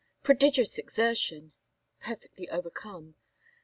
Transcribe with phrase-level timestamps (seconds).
[0.23, 1.51] "prodigious exertion!"
[1.99, 3.13] "perfectly overcome!"